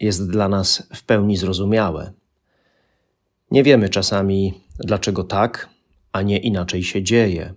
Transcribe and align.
jest 0.00 0.30
dla 0.30 0.48
nas 0.48 0.88
w 0.94 1.02
pełni 1.02 1.36
zrozumiałe. 1.36 2.12
Nie 3.50 3.62
wiemy 3.62 3.88
czasami, 3.88 4.54
dlaczego 4.78 5.24
tak, 5.24 5.68
a 6.12 6.22
nie 6.22 6.38
inaczej 6.38 6.82
się 6.82 7.02
dzieje. 7.02 7.54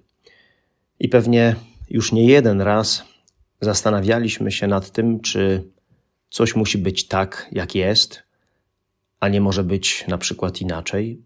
I 1.00 1.10
pewnie 1.10 1.56
już 1.90 2.12
nie 2.12 2.26
jeden 2.26 2.62
raz 2.62 3.04
zastanawialiśmy 3.62 4.52
się 4.52 4.68
nad 4.68 4.92
tym, 4.92 5.20
czy 5.20 5.64
coś 6.30 6.56
musi 6.56 6.78
być 6.78 7.08
tak, 7.08 7.50
jak 7.52 7.76
jest, 7.76 8.24
a 9.20 9.30
nie 9.30 9.42
może 9.42 9.64
być 9.64 10.06
na 10.08 10.18
przykład 10.18 10.62
inaczej. 10.62 11.22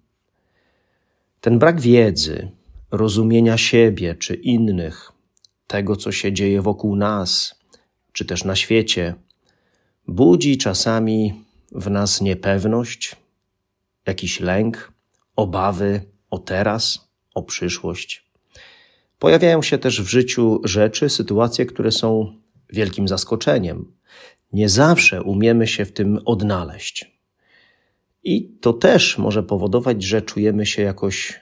Ten 1.41 1.59
brak 1.59 1.81
wiedzy, 1.81 2.52
rozumienia 2.91 3.58
siebie 3.58 4.16
czy 4.16 4.34
innych, 4.36 5.11
tego, 5.67 5.95
co 5.95 6.11
się 6.11 6.34
dzieje 6.34 6.61
wokół 6.61 6.95
nas, 6.95 7.59
czy 8.14 8.25
też 8.25 8.44
na 8.44 8.55
świecie, 8.55 9.14
budzi 10.08 10.58
czasami 10.58 11.44
w 11.72 11.90
nas 11.90 12.22
niepewność, 12.22 13.16
jakiś 14.06 14.40
lęk, 14.40 14.92
obawy 15.36 16.02
o 16.30 16.40
teraz, 16.40 17.08
o 17.34 17.44
przyszłość. 17.44 18.26
Pojawiają 19.20 19.62
się 19.62 19.78
też 19.78 20.02
w 20.02 20.08
życiu 20.08 20.62
rzeczy, 20.64 21.10
sytuacje, 21.10 21.66
które 21.66 21.92
są 21.92 22.36
wielkim 22.70 23.08
zaskoczeniem. 23.08 23.92
Nie 24.54 24.70
zawsze 24.70 25.23
umiemy 25.23 25.68
się 25.68 25.86
w 25.86 25.92
tym 25.92 26.20
odnaleźć. 26.26 27.14
I 28.23 28.50
to 28.62 28.73
też 28.73 29.17
może 29.17 29.44
powodować, 29.44 30.04
że 30.04 30.22
czujemy 30.22 30.66
się 30.66 30.82
jakoś 30.82 31.40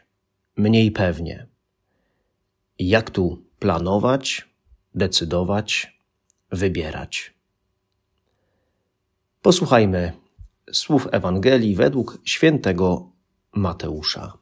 mniej 0.58 0.92
pewnie. 0.92 1.48
Jak 2.80 3.09
tu 3.09 3.44
planować, 3.59 4.50
decydować, 4.96 5.98
wybierać? 6.52 7.34
Posłuchajmy 9.42 10.11
słów 10.72 11.08
Ewangelii 11.11 11.75
według 11.75 12.17
świętego 12.23 13.11
Mateusza. 13.56 14.34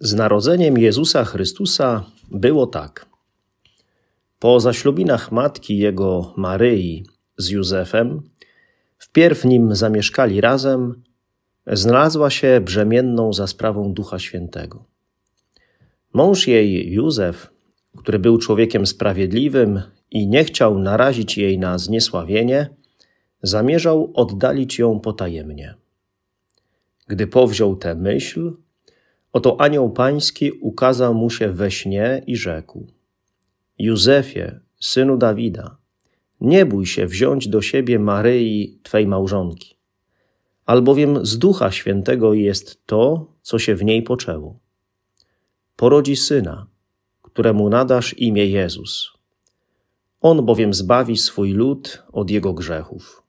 Z 0.00 0.14
narodzeniem 0.14 0.78
Jezusa 0.78 1.24
Chrystusa 1.24 2.04
było 2.30 2.66
tak. 2.66 3.06
Po 4.38 4.60
zaślubinach 4.60 5.32
matki 5.32 5.78
jego 5.78 6.34
Maryi 6.36 7.06
z 7.36 7.48
Józefem, 7.48 8.22
wpierw 8.98 9.44
nim 9.44 9.74
zamieszkali 9.74 10.40
razem, 10.40 11.02
znalazła 11.66 12.30
się 12.30 12.60
brzemienną 12.60 13.32
za 13.32 13.46
sprawą 13.46 13.92
Ducha 13.92 14.18
Świętego. 14.18 14.84
Mąż 16.14 16.46
jej, 16.48 16.92
Józef, 16.92 17.50
który 17.96 18.18
był 18.18 18.38
człowiekiem 18.38 18.86
sprawiedliwym 18.86 19.82
i 20.12 20.28
nie 20.28 20.44
chciał 20.44 20.78
narazić 20.78 21.38
jej 21.38 21.58
na 21.58 21.78
zniesławienie, 21.78 22.68
zamierzał 23.42 24.12
oddalić 24.14 24.78
ją 24.78 25.00
potajemnie. 25.00 25.74
Gdy 27.06 27.26
powziął 27.26 27.76
tę 27.76 27.94
myśl, 27.94 28.52
oto 29.32 29.60
anioł 29.60 29.90
pański 29.90 30.52
ukazał 30.52 31.14
mu 31.14 31.30
się 31.30 31.52
we 31.52 31.70
śnie 31.70 32.22
i 32.26 32.36
rzekł: 32.36 32.86
Józefie, 33.78 34.60
synu 34.80 35.16
Dawida, 35.16 35.76
nie 36.40 36.66
bój 36.66 36.86
się 36.86 37.06
wziąć 37.06 37.48
do 37.48 37.62
siebie 37.62 37.98
Maryi, 37.98 38.78
twej 38.82 39.06
małżonki, 39.06 39.76
albowiem 40.66 41.26
z 41.26 41.38
Ducha 41.38 41.70
Świętego 41.70 42.34
jest 42.34 42.86
to, 42.86 43.26
co 43.42 43.58
się 43.58 43.74
w 43.74 43.84
niej 43.84 44.02
poczęło. 44.02 44.58
Porodzi 45.76 46.16
syna, 46.16 46.66
któremu 47.22 47.68
nadasz 47.68 48.18
imię 48.18 48.46
Jezus. 48.46 49.21
On 50.22 50.44
bowiem 50.44 50.74
zbawi 50.74 51.16
swój 51.16 51.52
lud 51.52 52.02
od 52.12 52.30
jego 52.30 52.52
grzechów. 52.52 53.22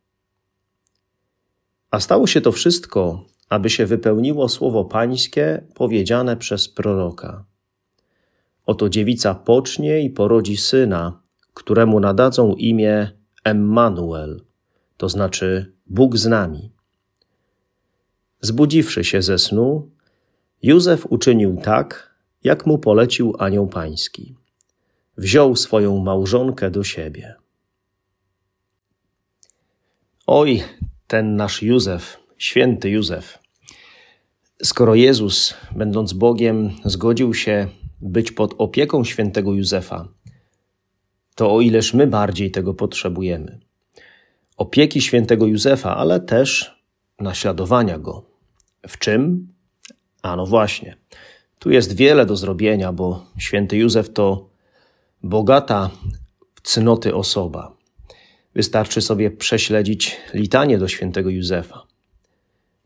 A 1.91 1.99
stało 1.99 2.27
się 2.27 2.41
to 2.41 2.51
wszystko, 2.51 3.25
aby 3.49 3.69
się 3.69 3.85
wypełniło 3.85 4.49
słowo 4.49 4.85
Pańskie 4.85 5.63
powiedziane 5.75 6.37
przez 6.37 6.69
proroka. 6.69 7.45
Oto 8.65 8.89
dziewica 8.89 9.35
pocznie 9.35 10.01
i 10.01 10.09
porodzi 10.09 10.57
syna, 10.57 11.21
któremu 11.53 11.99
nadadzą 11.99 12.53
imię 12.53 13.11
Emmanuel, 13.43 14.41
to 14.97 15.09
znaczy 15.09 15.73
Bóg 15.87 16.17
z 16.17 16.25
nami. 16.25 16.71
Zbudziwszy 18.41 19.03
się 19.03 19.21
ze 19.21 19.39
snu, 19.39 19.89
Józef 20.63 21.05
uczynił 21.09 21.57
tak, 21.63 22.15
jak 22.43 22.65
mu 22.65 22.77
polecił 22.77 23.33
anioł 23.39 23.67
pański. 23.67 24.35
Wziął 25.17 25.55
swoją 25.55 25.99
małżonkę 25.99 26.71
do 26.71 26.83
siebie. 26.83 27.35
Oj, 30.27 30.63
ten 31.07 31.35
nasz 31.35 31.63
Józef, 31.63 32.19
święty 32.37 32.89
Józef. 32.89 33.39
Skoro 34.63 34.95
Jezus, 34.95 35.53
będąc 35.75 36.13
Bogiem, 36.13 36.69
zgodził 36.85 37.33
się 37.33 37.67
być 38.01 38.31
pod 38.31 38.55
opieką 38.57 39.03
świętego 39.03 39.53
Józefa, 39.53 40.07
to 41.35 41.55
o 41.55 41.61
ileż 41.61 41.93
my 41.93 42.07
bardziej 42.07 42.51
tego 42.51 42.73
potrzebujemy. 42.73 43.59
Opieki 44.57 45.01
świętego 45.01 45.45
Józefa, 45.47 45.97
ale 45.97 46.19
też 46.19 46.77
naśladowania 47.19 47.99
go. 47.99 48.25
W 48.87 48.97
czym? 48.97 49.47
A 50.21 50.35
no 50.35 50.45
właśnie. 50.45 50.97
Tu 51.59 51.71
jest 51.71 51.95
wiele 51.95 52.25
do 52.25 52.35
zrobienia, 52.35 52.93
bo 52.93 53.25
święty 53.37 53.77
Józef 53.77 54.13
to 54.13 54.49
bogata 55.23 55.89
w 56.55 56.61
cnoty 56.61 57.15
osoba. 57.15 57.77
Wystarczy 58.55 59.01
sobie 59.01 59.31
prześledzić 59.31 60.17
litanie 60.33 60.77
do 60.77 60.87
świętego 60.87 61.29
Józefa. 61.29 61.87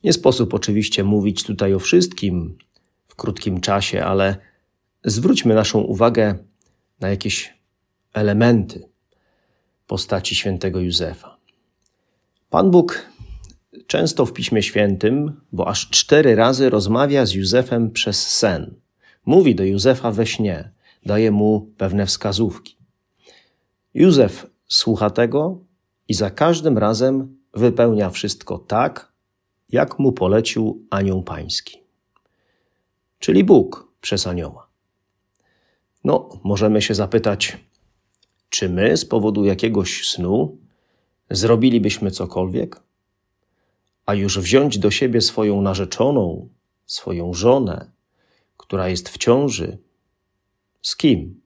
Nie 0.03 0.13
sposób 0.13 0.53
oczywiście 0.53 1.03
mówić 1.03 1.43
tutaj 1.43 1.73
o 1.73 1.79
wszystkim 1.79 2.57
w 3.07 3.15
krótkim 3.15 3.61
czasie, 3.61 4.03
ale 4.05 4.37
zwróćmy 5.03 5.55
naszą 5.55 5.79
uwagę 5.79 6.35
na 6.99 7.09
jakieś 7.09 7.53
elementy 8.13 8.89
postaci 9.87 10.35
świętego 10.35 10.79
Józefa. 10.79 11.37
Pan 12.49 12.71
Bóg 12.71 13.09
często 13.87 14.25
w 14.25 14.33
Piśmie 14.33 14.63
Świętym, 14.63 15.41
bo 15.51 15.67
aż 15.67 15.89
cztery 15.89 16.35
razy 16.35 16.69
rozmawia 16.69 17.25
z 17.25 17.33
Józefem 17.33 17.91
przez 17.91 18.27
sen. 18.27 18.75
Mówi 19.25 19.55
do 19.55 19.63
Józefa 19.63 20.11
we 20.11 20.25
śnie, 20.25 20.71
daje 21.07 21.31
mu 21.31 21.71
pewne 21.77 22.05
wskazówki. 22.05 22.77
Józef 23.93 24.47
słucha 24.67 25.09
tego 25.09 25.59
i 26.07 26.13
za 26.13 26.31
każdym 26.31 26.77
razem 26.77 27.37
wypełnia 27.53 28.09
wszystko 28.09 28.57
tak, 28.57 29.11
jak 29.69 29.99
mu 29.99 30.11
polecił 30.11 30.85
anioł 30.89 31.23
pański. 31.23 31.77
Czyli 33.19 33.43
Bóg 33.43 33.87
przez 34.01 34.27
anioła. 34.27 34.67
No, 36.03 36.29
możemy 36.43 36.81
się 36.81 36.95
zapytać, 36.95 37.57
czy 38.49 38.69
my 38.69 38.97
z 38.97 39.05
powodu 39.05 39.45
jakiegoś 39.45 40.09
snu 40.09 40.57
zrobilibyśmy 41.29 42.11
cokolwiek? 42.11 42.81
A 44.05 44.13
już 44.13 44.39
wziąć 44.39 44.79
do 44.79 44.91
siebie 44.91 45.21
swoją 45.21 45.61
narzeczoną, 45.61 46.49
swoją 46.85 47.33
żonę, 47.33 47.91
która 48.57 48.89
jest 48.89 49.09
w 49.09 49.17
ciąży, 49.17 49.77
z 50.87 50.95
kim? 50.95 51.41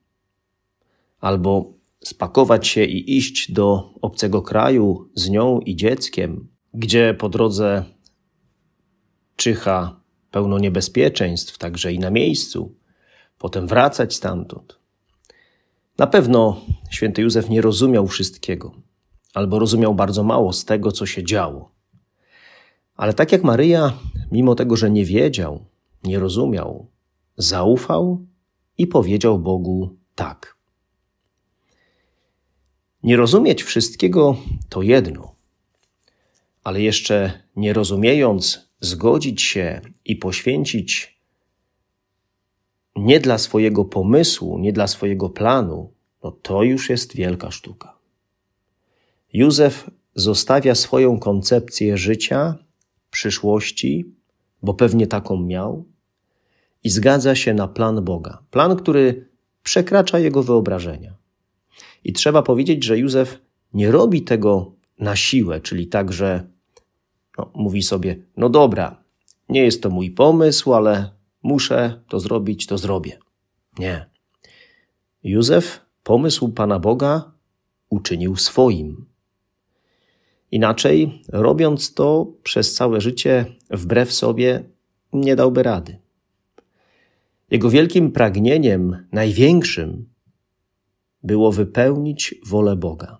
Albo 1.19 1.73
spakować 2.03 2.67
się 2.67 2.83
i 2.83 3.17
iść 3.17 3.51
do 3.51 3.93
obcego 4.01 4.41
kraju 4.41 5.09
z 5.15 5.29
nią 5.29 5.59
i 5.59 5.75
dzieckiem, 5.75 6.47
gdzie 6.73 7.15
po 7.19 7.29
drodze 7.29 7.83
czyha 9.35 10.01
pełno 10.31 10.59
niebezpieczeństw, 10.59 11.57
także 11.57 11.93
i 11.93 11.99
na 11.99 12.09
miejscu, 12.09 12.75
potem 13.38 13.67
wracać 13.67 14.15
stamtąd. 14.15 14.79
Na 15.97 16.07
pewno 16.07 16.61
święty 16.89 17.21
Józef 17.21 17.49
nie 17.49 17.61
rozumiał 17.61 18.07
wszystkiego, 18.07 18.71
albo 19.33 19.59
rozumiał 19.59 19.95
bardzo 19.95 20.23
mało 20.23 20.53
z 20.53 20.65
tego, 20.65 20.91
co 20.91 21.05
się 21.05 21.23
działo. 21.23 21.71
Ale 22.95 23.13
tak 23.13 23.31
jak 23.31 23.43
Maryja, 23.43 23.93
mimo 24.31 24.55
tego, 24.55 24.75
że 24.75 24.91
nie 24.91 25.05
wiedział, 25.05 25.65
nie 26.03 26.19
rozumiał, 26.19 26.88
zaufał 27.38 28.31
i 28.81 28.88
powiedział 28.88 29.39
Bogu 29.39 29.98
tak. 30.16 30.57
Nie 33.04 33.18
rozumieć 33.18 33.63
wszystkiego 33.63 34.38
to 34.69 34.81
jedno, 34.81 35.36
ale 36.63 36.81
jeszcze 36.81 37.44
nie 37.56 37.74
rozumiejąc, 37.74 38.69
zgodzić 38.80 39.42
się 39.42 39.81
i 40.06 40.16
poświęcić 40.16 41.22
nie 42.95 43.19
dla 43.19 43.38
swojego 43.38 43.86
pomysłu, 43.86 44.60
nie 44.60 44.74
dla 44.74 44.88
swojego 44.88 45.30
planu, 45.30 45.94
no 46.24 46.31
to 46.31 46.63
już 46.63 46.89
jest 46.89 47.16
wielka 47.16 47.51
sztuka. 47.51 47.98
Józef 49.34 49.89
zostawia 50.16 50.75
swoją 50.75 51.19
koncepcję 51.19 51.98
życia, 51.98 52.56
przyszłości, 53.12 54.06
bo 54.63 54.74
pewnie 54.74 55.07
taką 55.07 55.38
miał, 55.38 55.86
i 56.83 56.89
zgadza 56.89 57.36
się 57.36 57.54
na 57.54 57.68
plan 57.68 58.04
Boga. 58.04 58.44
Plan, 58.51 58.75
który 58.75 59.30
przekracza 59.63 60.19
jego 60.19 60.44
wyobrażenia. 60.44 61.13
I 62.04 62.13
trzeba 62.13 62.42
powiedzieć, 62.42 62.83
że 62.83 63.00
Józef 63.00 63.39
nie 63.74 63.92
robi 63.92 64.22
tego 64.22 64.72
na 65.00 65.16
siłę, 65.16 65.62
czyli 65.62 65.88
tak, 65.88 66.13
że 66.13 66.48
no, 67.38 67.51
mówi 67.56 67.83
sobie: 67.83 68.16
No 68.38 68.50
dobra, 68.50 69.04
nie 69.50 69.63
jest 69.63 69.83
to 69.83 69.89
mój 69.89 70.12
pomysł, 70.12 70.74
ale 70.74 71.10
muszę 71.44 72.01
to 72.10 72.19
zrobić, 72.19 72.68
to 72.68 72.78
zrobię. 72.78 73.18
Nie. 73.80 74.06
Józef 75.24 75.81
pomysł 76.04 76.50
Pana 76.50 76.80
Boga 76.80 77.31
uczynił 77.89 78.36
swoim. 78.36 79.06
Inaczej, 80.51 81.22
robiąc 81.30 81.94
to 81.94 82.27
przez 82.44 82.74
całe 82.74 83.01
życie 83.01 83.45
wbrew 83.69 84.13
sobie, 84.13 84.63
nie 85.13 85.36
dałby 85.36 85.63
rady. 85.63 85.98
Jego 87.51 87.69
wielkim 87.69 88.12
pragnieniem, 88.12 89.07
największym, 89.12 90.09
było 91.24 91.51
wypełnić 91.51 92.36
wolę 92.45 92.75
Boga. 92.75 93.18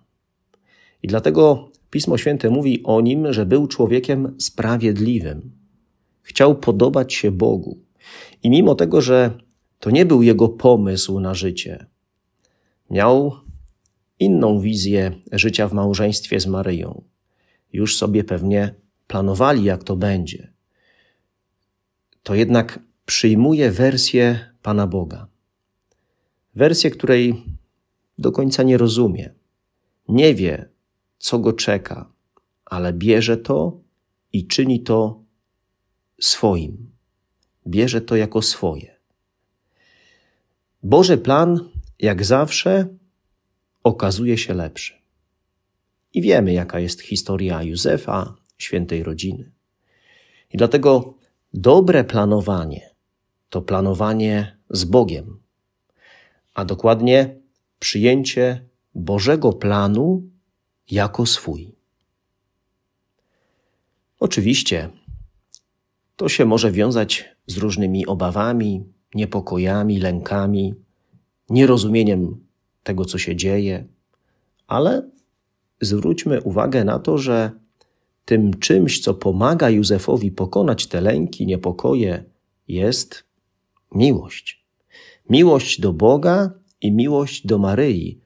I 1.02 1.08
dlatego 1.08 1.70
Pismo 1.90 2.18
Święte 2.18 2.50
mówi 2.50 2.82
o 2.82 3.00
nim, 3.00 3.32
że 3.32 3.46
był 3.46 3.66
człowiekiem 3.66 4.34
sprawiedliwym. 4.38 5.52
Chciał 6.22 6.54
podobać 6.54 7.14
się 7.14 7.30
Bogu. 7.30 7.78
I 8.42 8.50
mimo 8.50 8.74
tego, 8.74 9.00
że 9.00 9.30
to 9.78 9.90
nie 9.90 10.06
był 10.06 10.22
jego 10.22 10.48
pomysł 10.48 11.20
na 11.20 11.34
życie, 11.34 11.86
miał 12.90 13.32
inną 14.18 14.60
wizję 14.60 15.12
życia 15.32 15.68
w 15.68 15.72
małżeństwie 15.72 16.40
z 16.40 16.46
Maryją. 16.46 17.02
Już 17.72 17.96
sobie 17.96 18.24
pewnie 18.24 18.74
planowali, 19.06 19.64
jak 19.64 19.84
to 19.84 19.96
będzie. 19.96 20.52
To 22.22 22.34
jednak 22.34 22.78
przyjmuje 23.06 23.70
wersję 23.70 24.54
Pana 24.62 24.86
Boga. 24.86 25.26
Wersję, 26.54 26.90
której 26.90 27.44
do 28.18 28.32
końca 28.32 28.62
nie 28.62 28.78
rozumie. 28.78 29.34
Nie 30.08 30.34
wie, 30.34 30.68
co 31.18 31.38
go 31.38 31.52
czeka, 31.52 32.12
ale 32.64 32.92
bierze 32.92 33.36
to 33.36 33.80
i 34.32 34.46
czyni 34.46 34.82
to 34.82 35.22
swoim. 36.20 36.90
Bierze 37.66 38.00
to 38.00 38.16
jako 38.16 38.42
swoje. 38.42 38.96
Boży 40.82 41.18
plan, 41.18 41.68
jak 41.98 42.24
zawsze, 42.24 42.88
okazuje 43.82 44.38
się 44.38 44.54
lepszy. 44.54 44.94
I 46.14 46.22
wiemy, 46.22 46.52
jaka 46.52 46.80
jest 46.80 47.00
historia 47.00 47.62
Józefa, 47.62 48.36
świętej 48.58 49.02
rodziny. 49.02 49.52
I 50.52 50.56
dlatego 50.56 51.14
dobre 51.54 52.04
planowanie 52.04 52.91
to 53.52 53.62
planowanie 53.62 54.56
z 54.70 54.84
Bogiem, 54.84 55.38
a 56.54 56.64
dokładnie 56.64 57.36
przyjęcie 57.78 58.64
Bożego 58.94 59.52
planu 59.52 60.22
jako 60.90 61.26
swój. 61.26 61.74
Oczywiście 64.20 64.88
to 66.16 66.28
się 66.28 66.44
może 66.44 66.72
wiązać 66.72 67.24
z 67.46 67.56
różnymi 67.56 68.06
obawami, 68.06 68.84
niepokojami, 69.14 69.98
lękami, 69.98 70.74
nierozumieniem 71.50 72.46
tego, 72.82 73.04
co 73.04 73.18
się 73.18 73.36
dzieje, 73.36 73.84
ale 74.66 75.10
zwróćmy 75.80 76.42
uwagę 76.42 76.84
na 76.84 76.98
to, 76.98 77.18
że 77.18 77.50
tym 78.24 78.58
czymś, 78.58 79.00
co 79.00 79.14
pomaga 79.14 79.70
Józefowi 79.70 80.30
pokonać 80.30 80.86
te 80.86 81.00
lęki, 81.00 81.46
niepokoje, 81.46 82.24
jest 82.68 83.31
miłość. 83.94 84.64
Miłość 85.30 85.80
do 85.80 85.92
Boga 85.92 86.50
i 86.80 86.92
miłość 86.92 87.46
do 87.46 87.58
Maryi. 87.58 88.20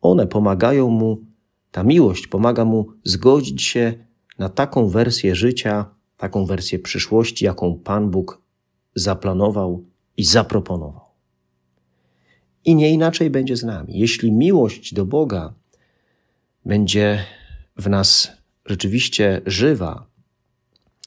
One 0.00 0.26
pomagają 0.26 0.88
mu, 0.88 1.24
ta 1.70 1.82
miłość 1.82 2.26
pomaga 2.26 2.64
mu 2.64 2.86
zgodzić 3.04 3.62
się 3.62 3.94
na 4.38 4.48
taką 4.48 4.88
wersję 4.88 5.34
życia, 5.34 5.86
taką 6.16 6.46
wersję 6.46 6.78
przyszłości, 6.78 7.44
jaką 7.44 7.78
Pan 7.78 8.10
Bóg 8.10 8.42
zaplanował 8.94 9.84
i 10.16 10.24
zaproponował. 10.24 11.08
I 12.64 12.74
nie 12.74 12.90
inaczej 12.90 13.30
będzie 13.30 13.56
z 13.56 13.64
nami. 13.64 13.98
Jeśli 13.98 14.32
miłość 14.32 14.94
do 14.94 15.06
Boga 15.06 15.54
będzie 16.64 17.24
w 17.76 17.88
nas 17.88 18.32
rzeczywiście 18.64 19.40
żywa, 19.46 20.06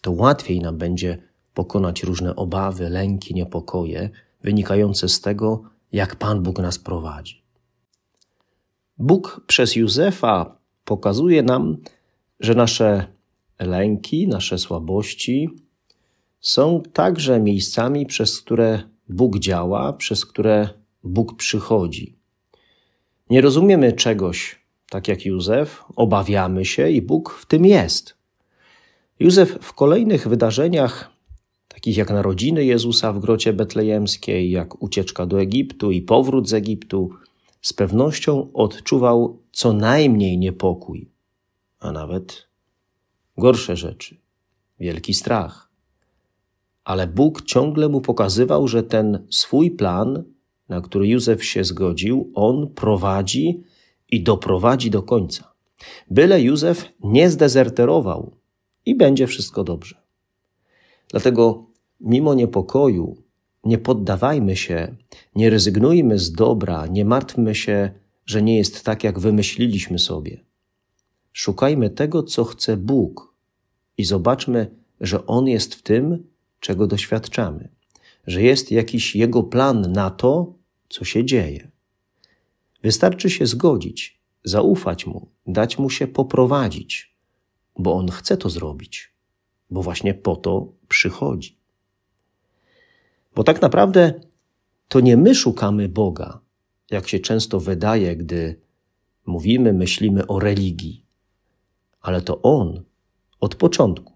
to 0.02 0.12
łatwiej 0.12 0.60
nam 0.60 0.78
będzie 0.78 1.31
pokonać 1.54 2.04
różne 2.04 2.36
obawy, 2.36 2.90
lęki, 2.90 3.34
niepokoje 3.34 4.10
wynikające 4.44 5.10
z 5.10 5.22
tego, 5.22 5.64
jak 5.92 6.16
Pan 6.16 6.44
Bóg 6.44 6.60
nas 6.60 6.80
prowadzi. 6.80 7.42
Bóg 8.98 9.42
przez 9.48 9.76
Józefa 9.76 10.58
pokazuje 10.86 11.44
nam, 11.44 11.78
że 12.40 12.56
nasze 12.56 13.08
lęki, 13.60 14.28
nasze 14.28 14.58
słabości 14.58 15.50
są 16.40 16.84
także 16.94 17.40
miejscami, 17.40 18.06
przez 18.06 18.42
które 18.42 18.84
Bóg 19.10 19.40
działa, 19.40 19.94
przez 19.94 20.26
które 20.26 20.70
Bóg 21.04 21.38
przychodzi. 21.38 22.16
Nie 23.30 23.42
rozumiemy 23.42 23.94
czegoś, 23.94 24.60
tak 24.90 25.08
jak 25.08 25.26
Józef, 25.26 25.84
obawiamy 25.96 26.66
się 26.66 26.90
i 26.90 27.02
Bóg 27.02 27.30
w 27.34 27.46
tym 27.46 27.66
jest. 27.66 28.16
Józef 29.20 29.58
w 29.62 29.74
kolejnych 29.74 30.28
wydarzeniach, 30.28 31.10
takich 31.74 31.98
jak 31.98 32.10
narodziny 32.10 32.66
Jezusa 32.66 33.14
w 33.14 33.20
grocie 33.20 33.54
betlejemskiej, 33.54 34.52
jak 34.52 34.84
ucieczka 34.84 35.26
do 35.26 35.42
Egiptu 35.42 35.92
i 35.92 36.02
powrót 36.02 36.50
z 36.50 36.54
Egiptu, 36.54 37.10
z 37.62 37.74
pewnością 37.74 38.54
odczuwał 38.54 39.40
co 39.52 39.74
najmniej 39.74 40.38
niepokój, 40.38 41.10
a 41.80 41.92
nawet 41.92 42.48
gorsze 43.38 43.76
rzeczy, 43.76 44.18
wielki 44.80 45.14
strach. 45.14 45.72
Ale 46.84 47.08
Bóg 47.08 47.42
ciągle 47.42 47.90
mu 47.90 48.02
pokazywał, 48.02 48.68
że 48.68 48.84
ten 48.84 49.28
swój 49.30 49.72
plan, 49.72 50.24
na 50.70 50.82
który 50.82 51.08
Józef 51.08 51.46
się 51.46 51.64
zgodził, 51.64 52.32
on 52.36 52.68
prowadzi 52.68 53.64
i 54.12 54.24
doprowadzi 54.24 54.90
do 54.90 55.04
końca. 55.04 55.54
Byle 56.10 56.42
Józef 56.42 56.86
nie 57.04 57.30
zdezerterował 57.30 58.36
i 58.86 58.96
będzie 58.96 59.28
wszystko 59.28 59.64
dobrze. 59.64 60.02
Dlatego, 61.12 61.66
mimo 62.00 62.34
niepokoju, 62.34 63.24
nie 63.64 63.78
poddawajmy 63.78 64.56
się, 64.56 64.96
nie 65.36 65.50
rezygnujmy 65.50 66.20
z 66.20 66.32
dobra, 66.32 66.88
nie 66.88 67.06
martwmy 67.06 67.56
się, 67.56 67.92
że 68.26 68.42
nie 68.42 68.58
jest 68.58 68.86
tak, 68.86 69.04
jak 69.04 69.20
wymyśliliśmy 69.20 70.00
sobie. 70.00 70.44
Szukajmy 71.34 71.90
tego, 71.90 72.24
co 72.24 72.44
chce 72.44 72.78
Bóg 72.78 73.36
i 73.98 74.04
zobaczmy, 74.04 74.76
że 75.02 75.26
On 75.26 75.48
jest 75.48 75.76
w 75.76 75.82
tym, 75.82 76.28
czego 76.60 76.88
doświadczamy, 76.88 77.70
że 78.28 78.42
jest 78.42 78.72
jakiś 78.72 79.16
Jego 79.16 79.44
plan 79.44 79.92
na 79.92 80.10
to, 80.10 80.54
co 80.90 81.06
się 81.06 81.26
dzieje. 81.26 81.72
Wystarczy 82.84 83.30
się 83.30 83.46
zgodzić, 83.46 84.22
zaufać 84.44 85.06
Mu, 85.06 85.28
dać 85.48 85.78
Mu 85.80 85.90
się 85.90 86.08
poprowadzić, 86.08 87.16
bo 87.80 87.94
On 87.94 88.12
chce 88.12 88.38
to 88.38 88.50
zrobić, 88.50 89.11
bo 89.72 89.82
właśnie 89.82 90.14
po 90.14 90.36
to 90.36 90.74
przychodzi. 90.88 91.58
Bo 93.36 93.44
tak 93.44 93.62
naprawdę 93.62 94.14
to 94.88 95.00
nie 95.00 95.18
my 95.18 95.36
szukamy 95.36 95.90
Boga, 95.90 96.40
jak 96.92 97.08
się 97.08 97.20
często 97.20 97.60
wydaje, 97.60 98.16
gdy 98.16 98.62
mówimy, 99.26 99.74
myślimy 99.74 100.28
o 100.28 100.40
religii, 100.40 101.06
ale 102.02 102.22
to 102.22 102.42
On 102.42 102.84
od 103.40 103.56
początku, 103.56 104.14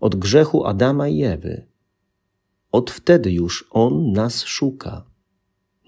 od 0.00 0.16
grzechu 0.16 0.66
Adama 0.66 1.08
i 1.08 1.22
Ewy, 1.22 1.66
od 2.72 2.90
wtedy 2.90 3.32
już 3.32 3.68
On 3.70 4.12
nas 4.12 4.44
szuka, 4.44 5.04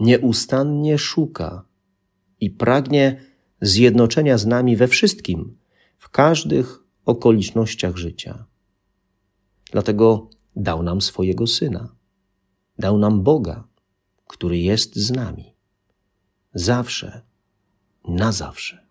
nieustannie 0.00 0.98
szuka 0.98 1.64
i 2.40 2.50
pragnie 2.50 3.20
zjednoczenia 3.60 4.38
z 4.38 4.46
nami 4.46 4.76
we 4.76 4.88
wszystkim, 4.88 5.58
w 5.98 6.08
każdych 6.08 6.84
okolicznościach 7.04 7.96
życia. 7.96 8.44
Dlatego 9.72 10.30
dał 10.56 10.82
nam 10.82 11.00
swojego 11.00 11.46
Syna, 11.46 11.94
dał 12.78 12.98
nam 12.98 13.22
Boga, 13.22 13.68
który 14.26 14.58
jest 14.58 14.96
z 14.96 15.10
nami. 15.10 15.54
Zawsze, 16.54 17.22
na 18.08 18.32
zawsze. 18.32 18.87